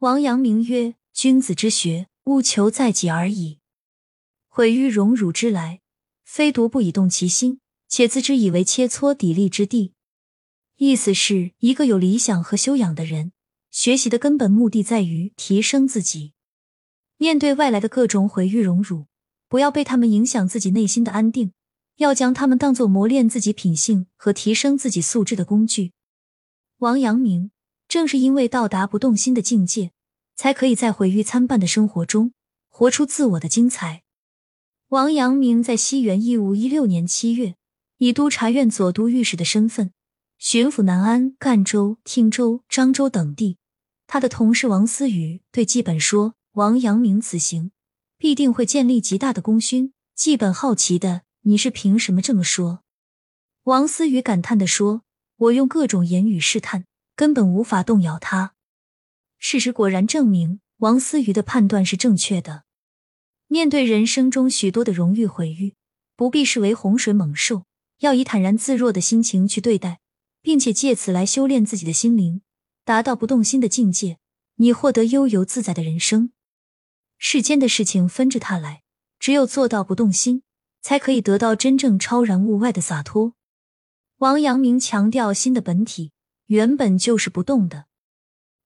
[0.00, 3.60] 王阳明曰：“君子之学，务求在己而已。
[4.46, 5.80] 毁于荣辱之来，
[6.22, 9.94] 非独不以动其心，且自知以为切磋砥砺之地。”
[10.76, 13.32] 意思是一个有理想和修养的人，
[13.70, 16.34] 学习的根本目的在于提升自己。
[17.16, 19.06] 面对外来的各种毁誉荣辱，
[19.48, 21.54] 不要被他们影响自己内心的安定，
[21.96, 25.92] 要将他们当做磨练自己品性和提升自己素质的工具。
[26.80, 27.50] 王阳明
[27.88, 29.92] 正是因为到达不动心的境界，
[30.34, 32.32] 才可以在毁誉参半的生活中
[32.68, 34.02] 活出自我的精彩。
[34.88, 37.56] 王阳明在西元一五一六年七月，
[37.98, 39.92] 以督察院左都御史的身份。
[40.38, 43.56] 巡抚南安、赣州、汀州、漳州等地，
[44.06, 47.72] 他的同事王思雨对纪本说：“王阳明此行
[48.18, 52.80] 必定会建立极大的功勋。”纪本好奇的：“你是凭什么这么说？”
[53.64, 55.02] 王思雨感叹的说
[55.36, 56.84] ：“我用各种言语试探，
[57.16, 58.54] 根本无法动摇他。”
[59.40, 62.62] 事实果然证明，王思雨的判断是正确的。
[63.48, 65.74] 面对人生中许多的荣誉毁誉，
[66.14, 67.64] 不必视为洪水猛兽，
[67.98, 69.98] 要以坦然自若的心情去对待。
[70.46, 72.40] 并且借此来修炼自己的心灵，
[72.84, 74.18] 达到不动心的境界，
[74.58, 76.30] 你获得悠游自在的人生。
[77.18, 78.84] 世间的事情分着它来，
[79.18, 80.44] 只有做到不动心，
[80.80, 83.34] 才可以得到真正超然物外的洒脱。
[84.18, 86.12] 王阳明强调，心的本体
[86.46, 87.86] 原本就是不动的，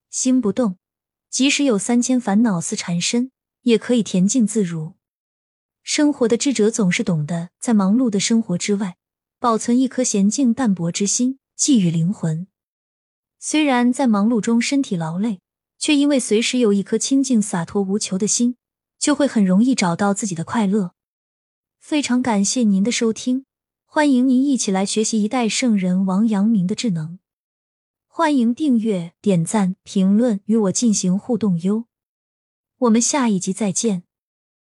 [0.09, 0.77] 心不动，
[1.29, 4.95] 即使有三千烦恼丝缠身，也可以恬静自如。
[5.83, 8.97] 生活的智者总是懂得在忙碌的生活之外，
[9.39, 11.39] 保存一颗娴静淡泊之心。
[11.53, 12.47] 寄予灵魂，
[13.37, 15.41] 虽然在忙碌中身体劳累，
[15.77, 18.55] 却因为随时有一颗清净洒脱无求的心，
[18.97, 20.93] 就会很容易找到自己的快乐。
[21.77, 23.45] 非常感谢您的收听，
[23.85, 27.19] 欢迎您一起来学习一代圣人王阳明的智能。
[28.13, 31.85] 欢迎订阅、点赞、评论，与我进行互动哟。
[32.79, 34.03] 我们下一集再见。